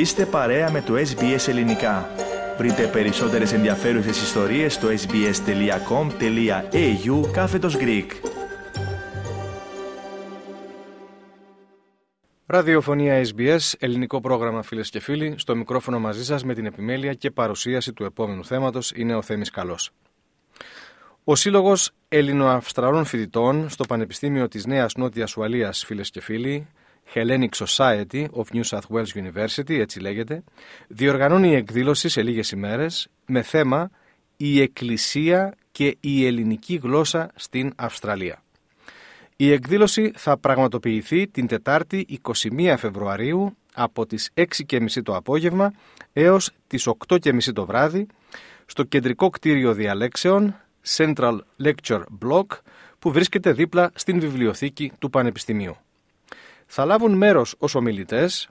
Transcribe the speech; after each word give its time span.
Είστε 0.00 0.26
παρέα 0.26 0.70
με 0.70 0.82
το 0.82 0.94
SBS 0.94 1.48
Ελληνικά. 1.48 2.10
Βρείτε 2.58 2.86
περισσότερες 2.86 3.52
ενδιαφέρουσες 3.52 4.22
ιστορίες 4.22 4.74
στο 4.74 4.88
sbs.com.au 4.88 5.30
κάθετος 7.32 7.76
Greek. 7.80 8.06
Ραδιοφωνία 12.46 13.24
SBS, 13.24 13.58
ελληνικό 13.78 14.20
πρόγραμμα 14.20 14.62
φίλες 14.62 14.90
και 14.90 15.00
φίλοι. 15.00 15.34
Στο 15.38 15.56
μικρόφωνο 15.56 15.98
μαζί 15.98 16.24
σας 16.24 16.44
με 16.44 16.54
την 16.54 16.66
επιμέλεια 16.66 17.14
και 17.14 17.30
παρουσίαση 17.30 17.92
του 17.92 18.04
επόμενου 18.04 18.44
θέματος 18.44 18.92
είναι 18.94 19.14
ο 19.14 19.22
Θέμης 19.22 19.50
Καλός. 19.50 19.90
Ο 21.24 21.34
Σύλλογος 21.34 21.90
Ελληνοαυστραλών 22.08 23.04
Φοιτητών 23.04 23.68
στο 23.68 23.84
Πανεπιστήμιο 23.84 24.48
της 24.48 24.66
Νέας 24.66 24.94
Νότιας 24.94 25.36
Ουαλίας, 25.36 25.84
φίλες 25.84 26.10
και 26.10 26.20
φίλοι, 26.20 26.66
Hellenic 27.14 27.66
Society 27.66 28.26
of 28.32 28.44
New 28.52 28.62
South 28.62 28.88
Wales 28.90 29.12
University, 29.14 29.78
έτσι 29.78 30.00
λέγεται, 30.00 30.44
διοργανώνει 30.88 31.54
εκδήλωση 31.54 32.08
σε 32.08 32.22
λίγες 32.22 32.50
ημέρες 32.50 33.08
με 33.26 33.42
θέμα 33.42 33.90
«Η 34.36 34.60
Εκκλησία 34.60 35.54
και 35.72 35.96
η 36.00 36.26
ελληνική 36.26 36.80
γλώσσα 36.82 37.30
στην 37.34 37.72
Αυστραλία». 37.76 38.42
Η 39.36 39.52
εκδήλωση 39.52 40.12
θα 40.14 40.38
πραγματοποιηθεί 40.38 41.28
την 41.28 41.46
Τετάρτη 41.46 42.20
21 42.22 42.74
Φεβρουαρίου 42.78 43.56
από 43.74 44.06
τις 44.06 44.30
6.30 44.34 44.86
το 45.02 45.16
απόγευμα 45.16 45.72
έως 46.12 46.50
τις 46.66 46.88
8.30 47.08 47.52
το 47.54 47.66
βράδυ 47.66 48.06
στο 48.66 48.82
κεντρικό 48.82 49.30
κτίριο 49.30 49.74
διαλέξεων 49.74 50.54
Central 50.96 51.38
Lecture 51.62 52.02
Block 52.24 52.46
που 52.98 53.12
βρίσκεται 53.12 53.52
δίπλα 53.52 53.90
στην 53.94 54.20
βιβλιοθήκη 54.20 54.92
του 54.98 55.10
Πανεπιστημίου. 55.10 55.76
Θα 56.72 56.84
λάβουν 56.84 57.12
μέρος 57.12 57.54
ως 57.58 57.74
ομιλητές 57.74 58.48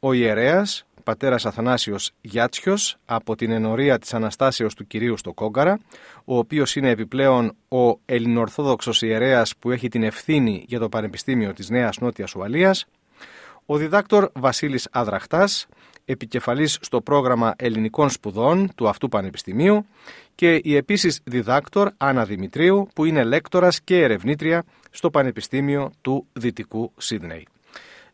ο 0.00 0.12
ιερέας 0.12 0.86
πατέρας 1.04 1.46
Αθανάσιος 1.46 2.10
Γιάτσιος 2.20 2.96
από 3.04 3.36
την 3.36 3.50
ενορία 3.50 3.98
της 3.98 4.14
Αναστάσεως 4.14 4.74
του 4.74 4.86
Κυρίου 4.86 5.16
στο 5.16 5.32
Κόγκαρα, 5.32 5.78
ο 6.24 6.38
οποίος 6.38 6.76
είναι 6.76 6.90
επιπλέον 6.90 7.56
ο 7.68 7.98
ελληνοορθόδοξος 8.04 9.02
ιερέας 9.02 9.56
που 9.58 9.70
έχει 9.70 9.88
την 9.88 10.02
ευθύνη 10.02 10.64
για 10.68 10.78
το 10.78 10.88
Πανεπιστήμιο 10.88 11.52
της 11.52 11.70
Νέας 11.70 11.98
Νότιας 11.98 12.34
Ουαλίας, 12.34 12.86
ο 13.66 13.76
διδάκτορ 13.76 14.30
Βασίλης 14.34 14.88
Αδραχτάς, 14.90 15.66
επικεφαλής 16.04 16.78
στο 16.80 17.00
πρόγραμμα 17.00 17.54
ελληνικών 17.56 18.10
σπουδών 18.10 18.74
του 18.74 18.88
αυτού 18.88 19.08
πανεπιστημίου 19.08 19.86
και 20.34 20.60
η 20.64 20.76
επίσης 20.76 21.20
διδάκτορ 21.24 21.90
Άννα 21.96 22.24
Δημητρίου 22.24 22.88
που 22.94 23.04
είναι 23.04 23.24
λέκτορας 23.24 23.80
και 23.80 24.02
ερευνήτρια 24.02 24.64
στο 24.90 25.10
Πανεπιστήμιο 25.10 25.90
του 26.00 26.26
Δυτικού 26.32 26.92
Σίδνεϊ. 26.96 27.46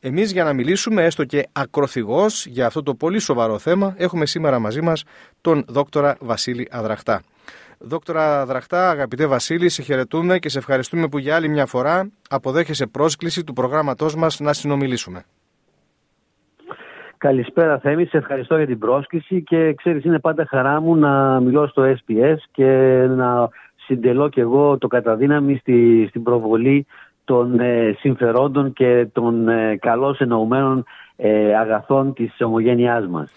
Εμείς 0.02 0.32
για 0.32 0.44
να 0.44 0.52
μιλήσουμε 0.52 1.04
έστω 1.04 1.24
και 1.24 1.48
ακροθυγός 1.52 2.46
για 2.46 2.66
αυτό 2.66 2.82
το 2.82 2.94
πολύ 2.94 3.18
σοβαρό 3.18 3.58
θέμα 3.58 3.94
έχουμε 3.98 4.26
σήμερα 4.26 4.58
μαζί 4.58 4.80
μας 4.80 5.04
τον 5.40 5.64
δόκτορα 5.68 6.16
Βασίλη 6.20 6.68
Αδραχτά. 6.70 7.22
Δόκτωρα 7.78 8.40
Αδραχτά, 8.40 8.90
αγαπητέ 8.90 9.26
Βασίλη, 9.26 9.68
σε 9.68 9.82
χαιρετούμε 9.82 10.38
και 10.38 10.48
σε 10.48 10.58
ευχαριστούμε 10.58 11.08
που 11.08 11.18
για 11.18 11.34
άλλη 11.34 11.48
μια 11.48 11.66
φορά 11.66 12.10
αποδέχεσαι 12.30 12.86
πρόσκληση 12.86 13.44
του 13.44 13.52
προγράμματός 13.52 14.14
μας 14.14 14.40
να 14.40 14.52
συνομιλήσουμε. 14.52 15.24
Καλησπέρα 17.18 17.78
Θέμη, 17.78 18.06
σε 18.06 18.16
ευχαριστώ 18.16 18.56
για 18.56 18.66
την 18.66 18.78
πρόσκληση 18.78 19.42
και 19.42 19.74
ξέρεις 19.74 20.04
είναι 20.04 20.18
πάντα 20.18 20.46
χαρά 20.48 20.80
μου 20.80 20.96
να 20.96 21.40
μιλώ 21.40 21.66
στο 21.66 21.82
SPS 21.82 22.36
και 22.52 22.66
να 23.08 23.48
συντελώ 23.76 24.28
και 24.28 24.40
εγώ 24.40 24.78
το 24.78 24.88
καταδύναμη 24.88 25.56
στη, 25.56 26.06
στην 26.08 26.22
προβολή 26.22 26.86
των 27.30 27.60
ε, 27.60 27.96
συμφερόντων 27.98 28.72
και 28.72 29.06
των 29.12 29.48
ε, 29.48 29.76
καλώς 29.80 30.20
εννοουμένων 30.20 30.84
ε, 31.16 31.56
αγαθών 31.56 32.12
της 32.14 32.34
ομογένειάς 32.40 33.06
μας. 33.06 33.30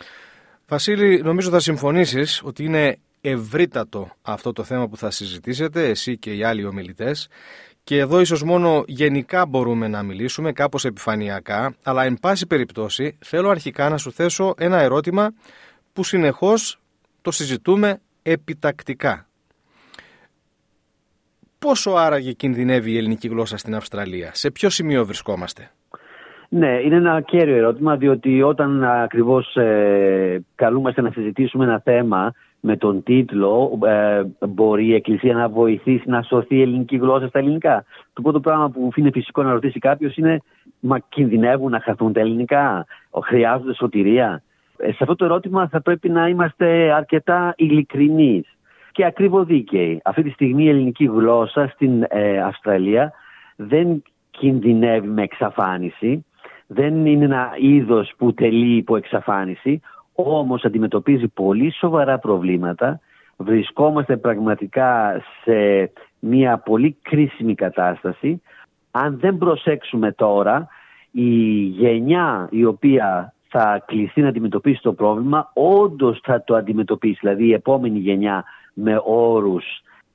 Βασίλη, 0.67 1.21
νομίζω 1.23 1.49
θα 1.49 1.59
συμφωνήσεις 1.59 2.41
ότι 2.45 2.63
είναι 2.63 2.97
ευρύτατο 3.21 4.09
αυτό 4.21 4.51
το 4.51 4.63
θέμα 4.63 4.87
που 4.87 4.97
θα 4.97 5.11
συζητήσετε, 5.11 5.87
εσύ 5.87 6.17
και 6.17 6.33
οι 6.33 6.43
άλλοι 6.43 6.65
ομιλητές, 6.65 7.29
και 7.83 7.97
εδώ 7.97 8.19
ίσως 8.19 8.43
μόνο 8.43 8.83
γενικά 8.87 9.45
μπορούμε 9.45 9.87
να 9.87 10.03
μιλήσουμε, 10.03 10.51
κάπως 10.51 10.85
επιφανειακά, 10.85 11.75
αλλά 11.83 12.03
εν 12.03 12.17
πάση 12.21 12.47
περιπτώσει 12.47 13.17
θέλω 13.19 13.49
αρχικά 13.49 13.89
να 13.89 13.97
σου 13.97 14.11
θέσω 14.11 14.53
ένα 14.57 14.77
ερώτημα 14.77 15.33
που 15.93 16.03
συνεχώς 16.03 16.79
το 17.21 17.31
συζητούμε 17.31 17.99
επιτακτικά. 18.21 19.27
Πόσο 21.63 21.91
άραγε 21.91 22.31
κινδυνεύει 22.31 22.91
η 22.91 22.97
ελληνική 22.97 23.27
γλώσσα 23.27 23.57
στην 23.57 23.75
Αυστραλία, 23.75 24.29
σε 24.33 24.51
ποιο 24.51 24.69
σημείο 24.69 25.05
βρισκόμαστε; 25.05 25.71
Ναι, 26.49 26.79
είναι 26.83 26.95
ένα 26.95 27.21
κέριο 27.21 27.55
ερώτημα, 27.55 27.95
διότι 27.95 28.41
όταν 28.41 28.83
ακριβώς 28.83 29.55
ε, 29.55 30.43
καλούμαστε 30.55 31.01
να 31.01 31.11
συζητήσουμε 31.11 31.63
ένα 31.63 31.79
θέμα 31.79 32.33
με 32.59 32.77
τον 32.77 33.03
τίτλο 33.03 33.79
ε, 33.85 34.21
«Μπορεί 34.47 34.85
η 34.85 34.93
Εκκλησία 34.93 35.33
να 35.33 35.49
βοηθήσει 35.49 36.09
να 36.09 36.21
σωθεί 36.21 36.55
η 36.55 36.61
ελληνική 36.61 36.97
γλώσσα 36.97 37.27
στα 37.27 37.39
ελληνικά». 37.39 37.85
Το 38.13 38.21
πρώτο 38.21 38.39
πράγμα 38.39 38.69
που 38.69 38.89
είναι 38.95 39.09
φυσικό 39.11 39.43
να 39.43 39.51
ρωτήσει 39.51 39.79
κάποιος 39.79 40.17
είναι 40.17 40.41
«Μα 40.79 40.99
κινδυνεύουν 40.99 41.71
να 41.71 41.79
χαθούν 41.79 42.13
τα 42.13 42.19
ελληνικά, 42.19 42.85
χρειάζονται 43.23 43.73
σωτηρία». 43.73 44.43
Ε, 44.77 44.91
σε 44.91 44.97
αυτό 44.99 45.15
το 45.15 45.25
ερώτημα 45.25 45.67
θα 45.67 45.81
πρέπει 45.81 46.09
να 46.09 46.27
είμαστε 46.27 46.93
αρκετά 46.93 47.53
ειλικρινείς 47.57 48.53
και 48.93 49.05
ακριβοδίκαιοι. 49.05 50.01
Αυτή 50.03 50.23
τη 50.23 50.29
στιγμή 50.29 50.63
η 50.63 50.69
ελληνική 50.69 51.05
γλώσσα 51.05 51.67
στην 51.67 52.05
ε, 52.09 52.41
Αυστραλία 52.41 53.13
δεν 53.55 54.03
κινδυνεύει 54.31 55.07
με 55.07 55.21
εξαφάνιση, 55.21 56.25
δεν 56.67 57.05
είναι 57.05 57.25
ένα 57.25 57.51
είδος 57.57 58.13
που 58.17 58.33
τελεί 58.33 58.75
υπό 58.75 58.95
εξαφάνιση, 58.95 59.81
όμως 60.13 60.63
αντιμετωπίζει 60.63 61.27
πολύ 61.27 61.73
σοβαρά 61.73 62.19
προβλήματα. 62.19 62.99
Βρισκόμαστε 63.37 64.17
πραγματικά 64.17 65.21
σε 65.43 65.91
μια 66.19 66.57
πολύ 66.57 66.97
κρίσιμη 67.01 67.55
κατάσταση. 67.55 68.41
Αν 68.91 69.19
δεν 69.19 69.37
προσέξουμε 69.37 70.11
τώρα, 70.11 70.67
η 71.11 71.29
γενιά 71.63 72.47
η 72.51 72.65
οποία 72.65 73.33
θα 73.47 73.83
κληθεί 73.85 74.21
να 74.21 74.27
αντιμετωπίσει 74.27 74.81
το 74.81 74.93
πρόβλημα, 74.93 75.51
όντως 75.53 76.19
θα 76.23 76.43
το 76.43 76.55
αντιμετωπίσει. 76.55 77.17
Δηλαδή 77.21 77.45
η 77.45 77.53
επόμενη 77.53 77.99
γενιά 77.99 78.43
με 78.73 79.01
όρους 79.03 79.65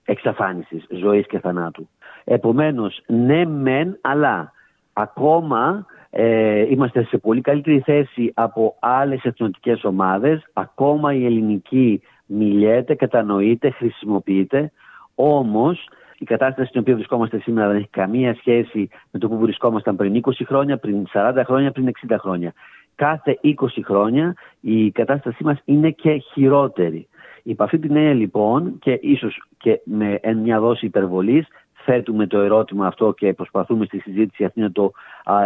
εξαφάνισης 0.05 0.87
ζωής 0.91 1.27
και 1.27 1.39
θανάτου. 1.39 1.89
Επομένως, 2.25 3.03
ναι 3.07 3.45
μεν, 3.45 3.99
αλλά 4.01 4.53
ακόμα 4.93 5.87
ε, 6.11 6.61
είμαστε 6.71 7.05
σε 7.05 7.19
πολύ 7.19 7.41
καλύτερη 7.41 7.81
θέση 7.81 8.33
από 8.35 8.77
άλλες 8.81 9.23
εθνοτικές 9.23 9.85
ομάδες. 9.85 10.47
Ακόμα 10.53 11.15
η 11.15 11.25
ελληνική 11.25 12.03
μιλιέται, 12.27 12.95
κατανοείται, 12.95 13.71
χρησιμοποιείται. 13.71 14.73
Όμως 15.15 15.89
η 16.19 16.25
κατάσταση 16.25 16.69
στην 16.69 16.81
οποία 16.81 16.95
βρισκόμαστε 16.95 17.39
σήμερα 17.39 17.69
δεν 17.69 17.77
έχει 17.77 17.89
καμία 17.91 18.35
σχέση 18.35 18.89
με 19.11 19.19
το 19.19 19.29
που 19.29 19.39
βρισκόμασταν 19.39 19.97
πριν 19.97 20.23
20 20.25 20.31
χρόνια, 20.47 20.79
πριν 20.79 21.07
40 21.13 21.43
χρόνια, 21.45 21.73
πριν 21.73 21.91
60 22.09 22.17
χρόνια. 22.19 22.53
Κάθε 22.95 23.39
20 23.43 23.55
χρόνια 23.85 24.35
η 24.61 24.91
κατάστασή 24.91 25.45
μας 25.45 25.59
είναι 25.65 25.91
και 25.91 26.23
χειρότερη. 26.33 27.09
Υπ' 27.49 27.63
αυτή 27.63 27.79
την 27.79 27.97
έννοια 27.97 28.15
λοιπόν 28.15 28.79
και 28.79 28.99
ίσως 29.03 29.43
και 29.59 29.81
με 29.85 30.21
μια 30.43 30.61
δόση 30.61 30.87
υπερβολής 30.87 31.47
θέτουμε 31.85 32.27
το 32.27 32.41
ερώτημα 32.41 32.87
αυτό 32.87 33.13
και 33.13 33.33
προσπαθούμε 33.35 33.85
στη 33.85 33.99
συζήτηση 33.99 34.45
αυτή 34.45 34.61
να 34.61 34.73
το 34.73 34.93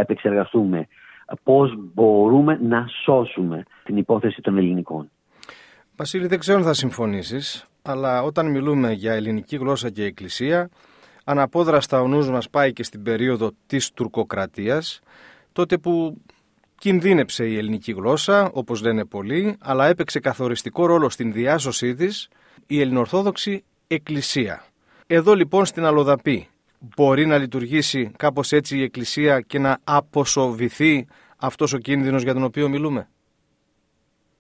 επεξεργαστούμε. 0.01 0.87
Πώς 1.43 1.75
μπορούμε 1.95 2.59
να 2.63 2.87
σώσουμε 3.05 3.63
την 3.85 3.97
υπόθεση 3.97 4.41
των 4.41 4.57
ελληνικών; 4.59 5.11
Βασίλη, 5.97 6.27
δεν 6.27 6.39
ξέρω 6.39 6.59
αν 6.59 6.65
θα 6.65 6.73
συμφωνήσεις, 6.73 7.67
αλλά 7.83 8.23
όταν 8.23 8.51
μιλούμε 8.51 8.93
για 8.93 9.13
ελληνική 9.13 9.57
γλώσσα 9.57 9.91
και 9.91 10.05
εκκλησία, 10.05 10.69
αναπόδραστα 11.25 12.01
ο 12.01 12.09
νους 12.09 12.31
μας 12.31 12.51
πάει 12.51 12.73
και 12.73 12.83
στην 12.83 13.03
περίοδο 13.03 13.51
της 13.67 13.93
τουρκοκρατίας, 13.93 15.01
τότε 15.53 15.79
που 15.79 16.23
Κινδύνεψε 16.83 17.45
η 17.45 17.59
ελληνική 17.59 17.93
γλώσσα, 17.93 18.51
όπως 18.53 18.83
λένε 18.83 19.05
πολλοί, 19.05 19.57
αλλά 19.63 19.87
έπαιξε 19.87 20.21
καθοριστικό 20.21 20.87
ρόλο 20.87 21.11
στην 21.11 21.33
διάσωσή 21.33 21.95
της 21.95 22.29
η 22.67 22.81
ελληνοορθόδοξη 22.81 23.65
εκκλησία. 23.87 24.65
Εδώ 25.07 25.35
λοιπόν 25.35 25.65
στην 25.65 25.85
Αλοδαπή 25.85 26.49
μπορεί 26.97 27.27
να 27.27 27.39
λειτουργήσει 27.39 28.13
κάπως 28.17 28.53
έτσι 28.53 28.79
η 28.79 28.83
εκκλησία 28.83 29.41
και 29.41 29.59
να 29.59 29.79
αποσοβηθεί 29.85 31.07
αυτός 31.41 31.73
ο 31.73 31.79
κίνδυνος 31.79 32.23
για 32.23 32.35
τον 32.35 32.45
οποίο 32.45 32.69
μιλούμε; 32.69 33.09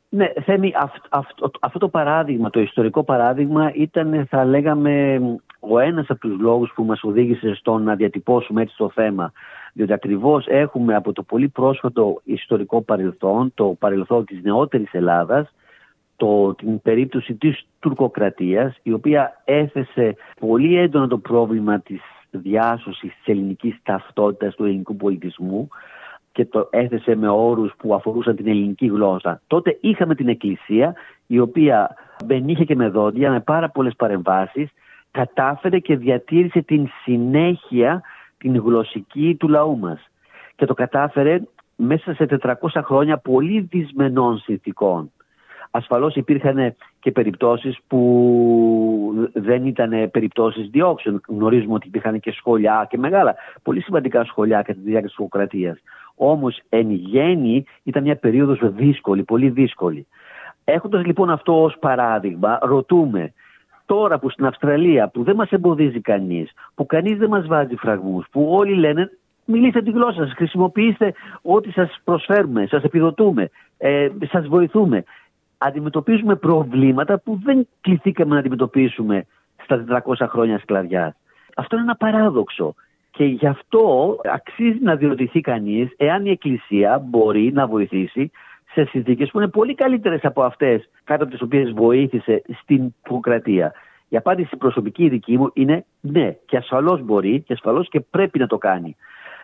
Ναι, 0.09 0.27
Θέμη, 0.44 0.73
αυτό, 1.11 1.50
αυτό 1.61 1.79
το 1.79 1.89
παράδειγμα, 1.89 2.50
το 2.50 2.61
ιστορικό 2.61 3.05
παράδειγμα 3.05 3.73
ήταν 3.75 4.27
θα 4.31 4.44
λέγαμε 4.44 5.21
ο 5.61 5.79
ένας 5.79 6.06
από 6.09 6.21
τους 6.21 6.41
λόγους 6.41 6.73
που 6.75 6.85
μας 6.85 7.03
οδήγησε 7.03 7.55
στο 7.55 7.79
να 7.79 7.94
διατυπώσουμε 7.94 8.62
έτσι 8.62 8.77
το 8.77 8.91
θέμα. 8.91 9.33
Διότι 9.73 9.93
ακριβώς 9.93 10.47
έχουμε 10.49 10.95
από 10.95 11.13
το 11.13 11.23
πολύ 11.23 11.49
πρόσφατο 11.49 12.21
ιστορικό 12.25 12.83
παρελθόν, 12.83 13.53
το 13.55 13.77
παρελθόν 13.79 14.25
της 14.25 14.43
νεότερης 14.43 14.93
Ελλάδας, 14.93 15.55
το, 16.17 16.55
την 16.55 16.83
περίπτωση 16.83 17.35
της 17.35 17.67
τουρκοκρατίας, 17.81 18.77
η 18.83 18.93
οποία 18.93 19.43
έθεσε 19.45 20.15
πολύ 20.41 20.77
έντονα 20.77 21.09
το 21.09 21.19
πρόβλημα 21.19 21.81
της 21.81 22.01
διάσωσης 22.31 23.15
της 23.15 23.27
ελληνικής 23.27 23.79
ταυτότητας 23.83 24.55
του 24.55 24.65
ελληνικού 24.65 24.97
πολιτισμού, 24.97 25.69
και 26.33 26.45
το 26.45 26.69
έθεσε 26.71 27.15
με 27.15 27.29
όρους 27.29 27.73
που 27.79 27.95
αφορούσαν 27.95 28.37
την 28.37 28.47
ελληνική 28.49 28.87
γλώσσα. 28.87 29.41
Τότε 29.47 29.79
είχαμε 29.81 30.15
την 30.15 30.29
Εκκλησία 30.29 30.95
η 31.27 31.39
οποία 31.39 31.97
με 32.27 32.39
νύχια 32.39 32.65
και 32.65 32.77
με 32.77 32.89
δόντια 32.89 33.31
με 33.31 33.41
πάρα 33.41 33.69
πολλές 33.69 33.95
παρεμβάσεις 33.97 34.71
κατάφερε 35.11 35.79
και 35.79 35.97
διατήρησε 35.97 36.63
την 36.63 36.89
συνέχεια 37.03 38.03
την 38.43 38.56
γλωσσική 38.56 39.37
του 39.39 39.49
λαού 39.49 39.79
μας. 39.79 40.11
Και 40.56 40.67
το 40.67 40.75
κατάφερε 40.75 41.41
μέσα 41.77 42.15
σε 42.15 42.27
400 42.27 42.55
χρόνια 42.85 43.17
πολύ 43.17 43.61
δυσμενών 43.71 44.39
συνθηκών. 44.39 45.11
Ασφαλώς 45.71 46.15
υπήρχαν 46.15 46.75
και 47.00 47.11
περιπτώσεις 47.11 47.79
που 47.87 49.29
δεν 49.33 49.67
ήταν 49.67 50.11
περιπτώσεις 50.11 50.69
διώξεων. 50.69 51.21
Γνωρίζουμε 51.29 51.75
ότι 51.75 51.87
υπήρχαν 51.87 52.21
και 52.21 52.33
σχολιά 52.33 52.87
και 52.91 52.99
μεγάλα, 52.99 53.35
πολύ 53.62 53.81
σημαντικά 53.81 54.25
σχολιά 54.25 54.56
κατά 54.56 54.73
τη 54.73 54.85
διάρκεια 54.85 55.09
της 55.09 55.15
Σοκρατίας. 55.15 55.79
Όμως 56.15 56.61
εν 56.69 56.91
γέννη 56.91 57.65
ήταν 57.83 58.03
μια 58.03 58.17
περίοδος 58.17 58.59
δύσκολη, 58.62 59.23
πολύ 59.23 59.49
δύσκολη. 59.49 60.06
Έχοντας 60.65 61.05
λοιπόν 61.05 61.31
αυτό 61.31 61.62
ως 61.62 61.77
παράδειγμα, 61.79 62.59
ρωτούμε 62.62 63.33
τώρα 63.94 64.19
που 64.19 64.31
στην 64.31 64.47
Αυστραλία 64.47 65.09
που 65.09 65.23
δεν 65.23 65.37
μας 65.37 65.50
εμποδίζει 65.50 66.00
κανείς, 66.00 66.50
που 66.75 66.87
κανείς 66.87 67.19
δεν 67.19 67.29
μας 67.29 67.47
βάζει 67.47 67.77
φραγμούς, 67.77 68.27
που 68.31 68.49
όλοι 68.50 68.75
λένε 68.75 69.11
μιλήστε 69.44 69.83
τη 69.83 69.91
γλώσσα 69.91 70.23
σας, 70.25 70.33
χρησιμοποιήστε 70.37 71.15
ό,τι 71.43 71.71
σας 71.71 72.00
προσφέρουμε, 72.05 72.67
σας 72.67 72.83
επιδοτούμε, 72.83 73.50
ε, 73.79 74.09
σας 74.31 74.47
βοηθούμε. 74.47 75.05
Αντιμετωπίζουμε 75.59 76.37
προβλήματα 76.37 77.19
που 77.19 77.41
δεν 77.44 77.69
κληθήκαμε 77.81 78.35
να 78.35 78.41
αντιμετωπίσουμε 78.41 79.27
στα 79.62 79.85
400 80.06 80.27
χρόνια 80.29 80.59
σκλαβιάς. 80.59 81.15
Αυτό 81.56 81.77
είναι 81.77 81.85
ένα 81.85 81.97
παράδοξο. 81.97 82.75
Και 83.11 83.25
γι' 83.25 83.47
αυτό 83.47 84.17
αξίζει 84.33 84.79
να 84.83 84.94
διορτηθεί 84.94 85.41
κανείς 85.41 85.89
εάν 85.97 86.27
η 86.27 86.31
Εκκλησία 86.31 86.99
μπορεί 87.09 87.53
να 87.53 87.67
βοηθήσει 87.67 88.31
σε 88.73 88.85
συνθήκες 88.85 89.31
που 89.31 89.39
είναι 89.39 89.49
πολύ 89.49 89.75
καλύτερες 89.75 90.25
από 90.25 90.43
αυτές 90.43 90.91
κάτω 91.05 91.23
από 91.23 91.33
τις 91.33 91.43
οποίες 91.43 91.73
βοήθησε 91.73 92.43
στην 92.63 92.95
Ποκρατία. 93.09 93.73
Η 94.09 94.17
απάντηση 94.17 94.57
προσωπική 94.57 95.09
δική 95.09 95.39
μου 95.39 95.51
είναι 95.55 95.85
ναι, 96.01 96.37
και 96.47 96.57
ασφαλώς 96.57 97.03
μπορεί 97.03 97.41
και 97.41 97.53
ασφαλώς 97.53 97.89
και 97.89 98.01
πρέπει 98.01 98.39
να 98.39 98.47
το 98.47 98.59
κάνει. 98.59 98.97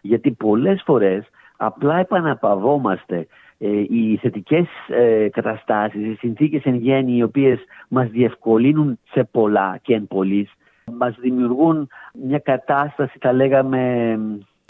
Γιατί 0.02 0.30
πολλές 0.30 0.82
φορές 0.84 1.28
απλά 1.56 1.98
επαναπαυόμαστε 1.98 3.26
ε, 3.58 3.68
οι 3.68 4.18
θετικές 4.22 4.66
ε, 4.88 5.28
καταστάσεις, 5.28 6.06
οι 6.06 6.14
συνθήκες 6.14 6.64
εν 6.64 6.74
γέννη 6.74 7.16
οι 7.16 7.22
οποίες 7.22 7.58
μας 7.88 8.08
διευκολύνουν 8.08 8.98
σε 9.10 9.24
πολλά 9.24 9.78
και 9.82 9.94
εν 9.94 10.06
πολλής, 10.06 10.52
μας 10.98 11.16
δημιουργούν 11.20 11.88
μια 12.24 12.38
κατάσταση 12.38 13.18
θα 13.20 13.32
λέγαμε 13.32 14.14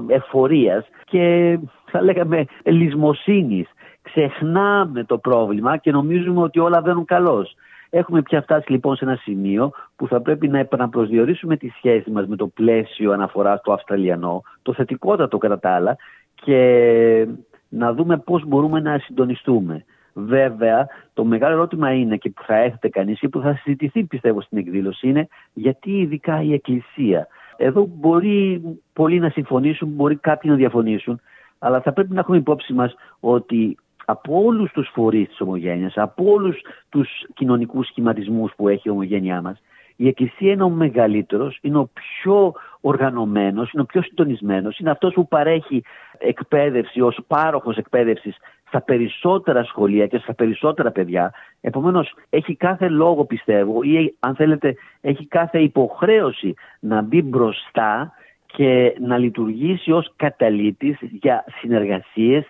εφορίας 0.06 0.86
και 1.04 1.58
θα 1.90 2.02
λέγαμε 2.02 2.44
λησμοσύνης 2.64 3.68
ξεχνάμε 4.08 5.04
το 5.04 5.18
πρόβλημα 5.18 5.76
και 5.76 5.90
νομίζουμε 5.90 6.42
ότι 6.42 6.58
όλα 6.58 6.80
βαίνουν 6.80 7.04
καλώς. 7.04 7.54
Έχουμε 7.90 8.22
πια 8.22 8.42
φτάσει 8.42 8.72
λοιπόν 8.72 8.96
σε 8.96 9.04
ένα 9.04 9.16
σημείο 9.16 9.70
που 9.96 10.06
θα 10.06 10.20
πρέπει 10.20 10.48
να 10.48 10.58
επαναπροσδιορίσουμε 10.58 11.56
τη 11.56 11.68
σχέση 11.68 12.10
μας 12.10 12.26
με 12.26 12.36
το 12.36 12.46
πλαίσιο 12.46 13.12
αναφοράς 13.12 13.60
του 13.60 13.72
Αυστραλιανό, 13.72 14.42
το 14.62 14.72
θετικότατο 14.72 15.38
κατά 15.38 15.58
τα 15.58 15.70
άλλα 15.70 15.96
και 16.34 17.28
να 17.68 17.92
δούμε 17.92 18.18
πώς 18.18 18.44
μπορούμε 18.46 18.80
να 18.80 18.98
συντονιστούμε. 18.98 19.84
Βέβαια, 20.12 20.86
το 21.14 21.24
μεγάλο 21.24 21.54
ερώτημα 21.54 21.92
είναι 21.92 22.16
και 22.16 22.30
που 22.30 22.42
θα 22.46 22.56
έθετε 22.56 22.88
κανείς 22.88 23.18
και 23.18 23.28
που 23.28 23.40
θα 23.40 23.54
συζητηθεί 23.54 24.04
πιστεύω 24.04 24.40
στην 24.40 24.58
εκδήλωση 24.58 25.08
είναι 25.08 25.28
γιατί 25.52 25.90
ειδικά 25.90 26.42
η 26.42 26.52
Εκκλησία. 26.52 27.26
Εδώ 27.56 27.88
μπορεί 27.94 28.62
πολλοί 28.92 29.18
να 29.18 29.28
συμφωνήσουν, 29.28 29.88
μπορεί 29.88 30.16
κάποιοι 30.16 30.50
να 30.52 30.56
διαφωνήσουν, 30.56 31.20
αλλά 31.58 31.80
θα 31.80 31.92
πρέπει 31.92 32.14
να 32.14 32.20
έχουμε 32.20 32.36
υπόψη 32.36 32.72
μας 32.72 32.94
ότι 33.20 33.76
από 34.10 34.42
όλους 34.44 34.72
τους 34.72 34.90
φορείς 34.92 35.28
της 35.28 35.40
ομογένειας, 35.40 35.96
από 35.96 36.24
όλους 36.32 36.60
τους 36.88 37.08
κοινωνικούς 37.34 37.86
σχηματισμούς 37.86 38.52
που 38.56 38.68
έχει 38.68 38.88
η 38.88 38.90
ομογένειά 38.90 39.42
μας, 39.42 39.60
η 39.96 40.08
Εκκλησία 40.08 40.52
είναι 40.52 40.62
ο 40.62 40.68
μεγαλύτερος, 40.68 41.58
είναι 41.60 41.78
ο 41.78 41.90
πιο 41.92 42.54
οργανωμένος, 42.80 43.72
είναι 43.72 43.82
ο 43.82 43.86
πιο 43.86 44.02
συντονισμένος, 44.02 44.78
είναι 44.78 44.90
αυτός 44.90 45.12
που 45.14 45.28
παρέχει 45.28 45.82
εκπαίδευση 46.18 47.00
ως 47.00 47.18
πάροχος 47.26 47.76
εκπαίδευσης 47.76 48.36
στα 48.66 48.80
περισσότερα 48.80 49.64
σχολεία 49.64 50.06
και 50.06 50.18
στα 50.18 50.34
περισσότερα 50.34 50.90
παιδιά. 50.90 51.32
Επομένως 51.60 52.14
έχει 52.30 52.56
κάθε 52.56 52.88
λόγο 52.88 53.24
πιστεύω 53.24 53.82
ή 53.82 54.16
αν 54.18 54.34
θέλετε 54.34 54.74
έχει 55.00 55.26
κάθε 55.26 55.58
υποχρέωση 55.58 56.54
να 56.80 57.02
μπει 57.02 57.22
μπροστά 57.22 58.12
και 58.46 58.96
να 59.00 59.18
λειτουργήσει 59.18 59.92
ως 59.92 60.12
καταλήτης 60.16 60.96
για 61.00 61.44
συνεργασίες, 61.60 62.44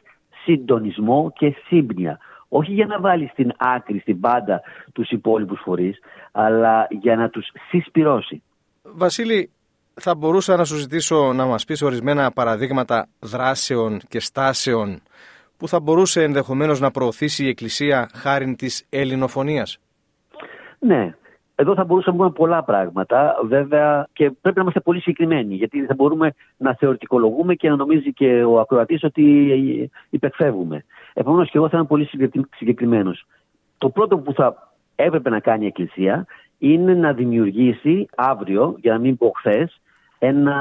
συντονισμό 0.48 1.32
και 1.34 1.54
σύμπνοια. 1.66 2.18
Όχι 2.48 2.72
για 2.72 2.86
να 2.86 3.00
βάλει 3.00 3.28
στην 3.32 3.52
άκρη, 3.56 3.98
στην 3.98 4.20
πάντα 4.20 4.62
τους 4.92 5.10
υπόλοιπους 5.10 5.60
φορείς, 5.64 5.98
αλλά 6.32 6.86
για 6.90 7.16
να 7.16 7.28
τους 7.28 7.48
συσπυρώσει. 7.68 8.42
Βασίλη, 8.82 9.50
θα 9.94 10.14
μπορούσα 10.14 10.56
να 10.56 10.64
σου 10.64 10.76
ζητήσω 10.76 11.32
να 11.32 11.46
μας 11.46 11.64
πεις 11.64 11.82
ορισμένα 11.82 12.30
παραδείγματα 12.30 13.08
δράσεων 13.18 14.00
και 14.08 14.20
στάσεων 14.20 15.02
που 15.56 15.68
θα 15.68 15.80
μπορούσε 15.80 16.22
ενδεχομένως 16.22 16.80
να 16.80 16.90
προωθήσει 16.90 17.44
η 17.44 17.48
Εκκλησία 17.48 18.10
χάρη 18.14 18.54
της 18.54 18.86
ελληνοφωνίας. 18.88 19.78
Ναι, 20.78 21.14
εδώ 21.60 21.74
θα 21.74 21.84
μπορούσαμε 21.84 22.16
να 22.16 22.22
πούμε 22.22 22.36
πολλά 22.36 22.62
πράγματα, 22.62 23.36
βέβαια, 23.44 24.08
και 24.12 24.30
πρέπει 24.30 24.56
να 24.56 24.62
είμαστε 24.62 24.80
πολύ 24.80 25.00
συγκεκριμένοι, 25.00 25.54
γιατί 25.54 25.84
θα 25.86 25.94
μπορούμε 25.94 26.32
να 26.56 26.74
θεωρητικολογούμε 26.74 27.54
και 27.54 27.68
να 27.68 27.76
νομίζει 27.76 28.12
και 28.12 28.42
ο 28.44 28.60
ακροατής 28.60 29.04
ότι 29.04 29.90
υπεκφεύγουμε. 30.10 30.84
Επομένως, 31.12 31.50
και 31.50 31.58
εγώ 31.58 31.68
θα 31.68 31.76
είμαι 31.76 31.86
πολύ 31.86 32.08
συγκεκριμένος. 32.56 33.26
Το 33.78 33.90
πρώτο 33.90 34.18
που 34.18 34.32
θα 34.32 34.72
έπρεπε 34.96 35.30
να 35.30 35.40
κάνει 35.40 35.64
η 35.64 35.66
Εκκλησία 35.66 36.26
είναι 36.58 36.94
να 36.94 37.12
δημιουργήσει 37.12 38.08
αύριο, 38.16 38.76
για 38.80 38.92
να 38.92 38.98
μην 38.98 39.16
πω 39.16 39.32
χθες, 39.36 39.80
ένα 40.18 40.56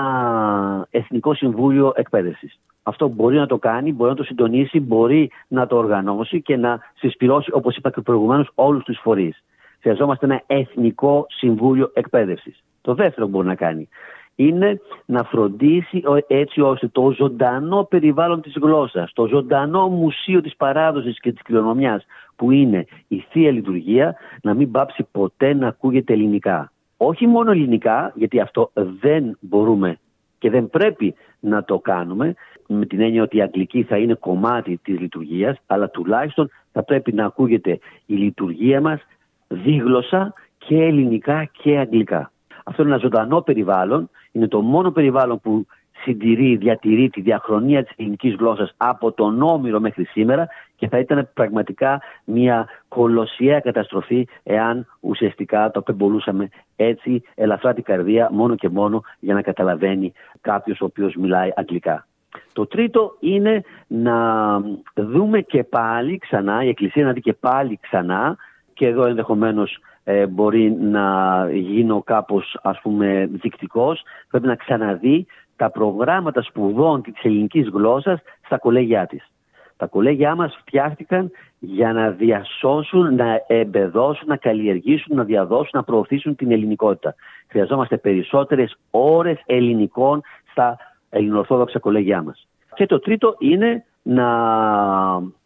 Εθνικό 0.90 1.34
Συμβούλιο 1.34 1.92
Εκπαίδευσης. 1.96 2.60
Αυτό 2.84 3.08
μπορεί 3.08 3.36
να 3.36 3.46
το 3.46 3.58
κάνει, 3.58 3.94
μπορεί 3.94 4.10
να 4.10 4.16
το 4.16 4.24
συντονίσει, 4.24 4.80
μπορεί 4.80 5.32
να 5.48 5.68
το 5.68 5.78
οργανώσει 5.78 6.42
και 6.42 6.58
να 6.58 6.80
συσπηρώσει, 6.96 7.52
όπως 7.54 7.76
είπα 7.76 7.90
και 7.90 8.02
προηγουμένως, 8.02 8.50
όλους 8.56 8.84
τους 8.84 9.00
φορείς. 9.02 9.44
Χρειαζόμαστε 9.88 10.26
ένα 10.26 10.44
εθνικό 10.48 11.26
συμβούλιο 11.30 11.92
εκπαίδευσης. 11.94 12.64
Το 12.82 12.94
δεύτερο 12.94 13.26
που 13.26 13.32
μπορεί 13.32 13.48
να 13.48 13.56
κάνει 13.56 13.90
είναι 14.36 14.82
να 15.06 15.24
φροντίσει 15.24 16.04
έτσι 16.28 16.62
ώστε 16.62 16.88
το 16.88 17.12
ζωντανό 17.12 17.84
περιβάλλον 17.84 18.42
της 18.42 18.54
γλώσσας, 18.62 19.14
το 19.14 19.28
ζωντανό 19.28 19.88
μουσείο 19.88 20.42
της 20.42 20.56
παράδοσης 20.56 21.20
και 21.20 21.32
της 21.32 21.42
κληρονομιάς 21.42 22.06
που 22.36 22.52
είναι 22.52 22.86
η 23.08 23.26
Θεία 23.30 23.52
Λειτουργία 23.52 24.16
να 24.42 24.54
μην 24.54 24.72
πάψει 24.72 25.08
ποτέ 25.12 25.54
να 25.54 25.68
ακούγεται 25.68 26.14
ελληνικά. 26.14 26.72
Όχι 26.98 27.28
μόνο 27.28 27.52
ελληνικά, 27.52 28.12
γιατί 28.16 28.40
αυτό 28.40 28.72
δεν 28.74 29.38
μπορούμε 29.40 30.00
και 30.38 30.50
δεν 30.50 30.70
πρέπει 30.70 31.16
να 31.40 31.64
το 31.64 31.80
κάνουμε 31.80 32.34
με 32.68 32.86
την 32.86 33.02
έννοια 33.02 33.24
ότι 33.24 33.38
η 33.38 33.42
αγγλική 33.42 33.84
θα 33.84 33.98
είναι 33.98 34.14
κομμάτι 34.14 34.80
της 34.84 35.00
λειτουργίας 35.00 35.58
αλλά 35.68 35.90
τουλάχιστον 35.90 36.50
θα 36.72 36.84
πρέπει 36.84 37.14
να 37.14 37.26
ακούγεται 37.26 37.80
η 38.06 38.16
λειτουργία 38.16 38.82
μας 38.82 39.02
δίγλωσσα 39.48 40.34
και 40.58 40.84
ελληνικά 40.84 41.50
και 41.52 41.78
αγγλικά. 41.78 42.32
Αυτό 42.64 42.82
είναι 42.82 42.92
ένα 42.92 43.02
ζωντανό 43.02 43.42
περιβάλλον, 43.42 44.10
είναι 44.32 44.48
το 44.48 44.62
μόνο 44.62 44.92
περιβάλλον 44.92 45.40
που 45.40 45.66
συντηρεί, 46.04 46.56
διατηρεί 46.56 47.10
τη 47.10 47.22
διαχρονία 47.22 47.84
της 47.84 47.94
ελληνικής 47.96 48.36
γλώσσας 48.36 48.74
από 48.78 49.12
τον 49.12 49.42
Όμηρο 49.42 49.80
μέχρι 49.80 50.04
σήμερα 50.04 50.48
και 50.76 50.88
θα 50.88 51.00
ήταν 51.00 51.30
πραγματικά 51.34 52.02
μια 52.24 52.68
κολοσιαία 52.88 53.60
καταστροφή 53.60 54.28
εάν 54.44 54.86
ουσιαστικά 55.00 55.72
το 55.72 55.80
απεμπολούσαμε 55.80 56.50
έτσι 56.76 57.24
ελαφρά 57.36 57.74
την 57.74 57.84
καρδία 57.84 58.30
μόνο 58.32 58.56
και 58.56 58.70
μόνο 58.70 59.02
για 59.20 59.34
να 59.34 59.42
καταλαβαίνει 59.42 60.14
κάποιος 60.42 60.82
ο 60.82 60.86
οποίος 60.86 61.16
μιλάει 61.16 61.50
αγγλικά. 61.56 62.08
Το 62.54 62.68
τρίτο 62.68 63.16
είναι 63.20 63.64
να 63.88 64.60
δούμε 64.96 65.42
και 65.42 65.64
πάλι 65.64 66.18
ξανά, 66.18 66.64
η 66.64 66.68
Εκκλησία 66.68 67.06
να 67.06 67.12
δει 67.12 67.22
και 67.22 67.34
πάλι 67.34 67.80
ξανά 67.82 68.38
και 68.78 68.88
εδώ 68.88 69.06
ενδεχομένως 69.06 69.78
ε, 70.04 70.26
μπορεί 70.26 70.72
να 70.72 71.48
γίνω 71.52 72.02
κάπως 72.04 72.58
ας 72.62 72.80
πούμε 72.82 73.30
δεικτικός, 73.32 74.02
πρέπει 74.30 74.48
να 74.48 74.56
ξαναδεί 74.56 75.26
τα 75.56 75.70
προγράμματα 75.70 76.42
σπουδών 76.42 77.02
της 77.02 77.14
ελληνικής 77.22 77.70
γλώσσας 77.70 78.20
στα 78.46 78.58
κολέγια 78.58 79.06
της. 79.06 79.32
Τα 79.78 79.86
κολέγια 79.86 80.36
μας 80.36 80.58
φτιάχτηκαν 80.60 81.32
για 81.60 81.94
να 81.94 82.10
διασώσουν, 82.10 83.16
να 83.16 83.42
εμπεδώσουν, 83.48 84.28
να 84.28 84.38
καλλιεργήσουν, 84.38 85.16
να 85.16 85.24
διαδώσουν, 85.24 85.72
να 85.74 85.84
προωθήσουν 85.84 86.36
την 86.36 86.52
ελληνικότητα. 86.52 87.16
Χρειαζόμαστε 87.48 87.98
περισσότερες 87.98 88.78
ώρες 88.92 89.42
ελληνικών 89.46 90.22
στα 90.52 90.78
ελληνοορθόδοξα 91.10 91.80
κολέγια 91.80 92.22
μας. 92.22 92.48
Και 92.74 92.86
το 92.86 93.00
τρίτο 93.00 93.36
είναι 93.40 93.86
να 94.10 94.30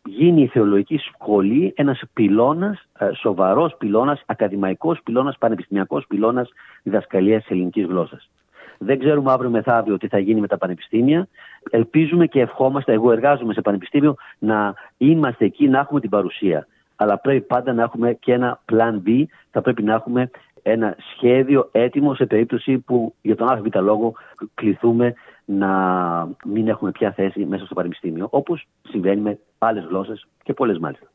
γίνει 0.06 0.42
η 0.42 0.48
θεολογική 0.48 0.98
σχολή 0.98 1.74
ένας 1.76 2.02
πυλώνας, 2.14 2.88
ε, 3.00 3.10
σοβαρός 3.14 3.76
πυλώνας, 3.78 4.24
ακαδημαϊκός 4.26 5.00
πυλώνας, 5.04 5.38
πανεπιστημιακός 5.38 6.06
πυλώνας 6.08 6.50
διδασκαλίας 6.84 7.42
της 7.42 7.52
ελληνικής 7.52 7.86
γλώσσας. 7.86 8.30
Δεν 8.78 9.00
ξέρουμε 9.00 9.32
αύριο 9.32 9.50
μεθαύριο 9.50 9.98
τι 9.98 10.08
θα 10.08 10.20
γίνει 10.20 10.40
με 10.40 10.48
τα 10.48 10.58
πανεπιστήμια. 10.58 11.28
Ελπίζουμε 11.70 12.26
και 12.26 12.42
ευχόμαστε, 12.42 12.94
εγώ 12.94 13.12
εργάζομαι 13.12 13.54
σε 13.54 13.62
πανεπιστήμιο, 13.62 14.16
να 14.40 14.74
είμαστε 14.98 15.46
εκεί, 15.46 15.68
να 15.68 15.80
έχουμε 15.80 16.00
την 16.00 16.10
παρουσία. 16.10 16.68
Αλλά 16.96 17.18
πρέπει 17.18 17.42
πάντα 17.42 17.74
να 17.74 17.84
έχουμε 17.84 18.14
και 18.14 18.34
ένα 18.34 18.62
plan 18.72 19.02
B. 19.08 19.24
Θα 19.52 19.62
πρέπει 19.62 19.84
να 19.84 19.94
έχουμε 19.94 20.30
ένα 20.62 20.96
σχέδιο 21.16 21.70
έτοιμο 21.72 22.16
σε 22.16 22.26
περίπτωση 22.26 22.78
που 22.78 23.14
για 23.22 23.36
τον 23.36 23.50
ΑΒ 23.50 23.66
λόγο 23.76 24.14
κληθούμε 24.54 25.14
να 25.52 26.28
μην 26.46 26.68
έχουμε 26.68 26.92
πια 26.92 27.12
θέση 27.12 27.46
μέσα 27.46 27.66
στο 27.66 27.74
πανεπιστήμιο, 27.74 28.28
όπως 28.30 28.68
συμβαίνει 28.90 29.22
με 29.22 29.40
άλλες 29.58 29.84
γλώσσες 29.84 30.28
και 30.44 30.54
πολλές 30.54 30.78
μάλιστα. 30.78 31.06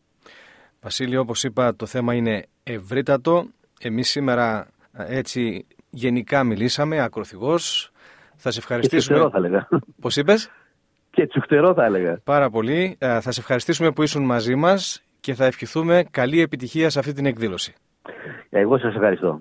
Βασίλειο, 0.80 1.20
όπως 1.20 1.44
είπα, 1.44 1.76
το 1.76 1.86
θέμα 1.86 2.14
είναι 2.14 2.44
ευρύτατο. 2.62 3.46
Εμείς 3.80 4.08
σήμερα 4.08 4.68
έτσι 4.92 5.66
γενικά 5.90 6.44
μιλήσαμε, 6.44 7.00
ακροθυγώ. 7.00 7.58
Θα 8.36 8.50
σε 8.50 8.58
ευχαριστήσουμε. 8.58 9.18
Και 9.18 9.28
θα 9.30 9.36
έλεγα. 9.36 9.68
Πώς 10.00 10.16
είπες; 10.16 10.50
Και 11.10 11.26
τσουχτερό 11.26 11.74
θα 11.74 11.84
έλεγα. 11.84 12.20
Πάρα 12.24 12.50
πολύ. 12.50 12.96
Θα 12.98 13.30
σε 13.30 13.40
ευχαριστήσουμε 13.40 13.90
που 13.90 14.02
ήσουν 14.02 14.24
μαζί 14.24 14.54
μας 14.54 15.02
και 15.20 15.34
θα 15.34 15.44
ευχηθούμε 15.44 16.04
καλή 16.10 16.40
επιτυχία 16.40 16.90
σε 16.90 16.98
αυτή 16.98 17.12
την 17.12 17.26
εκδήλωση. 17.26 17.74
Εγώ 18.50 18.78
σας 18.78 18.94
ευχαριστώ. 18.94 19.40